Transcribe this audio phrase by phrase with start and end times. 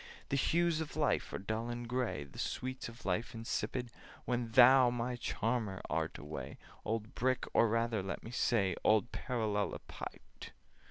[0.29, 3.91] The hues of life are dull and gray, The sweets of life insipid,
[4.25, 10.53] When thou, my charmer, art away— Old Brick, or rather, let me say, Old Parallelepiped!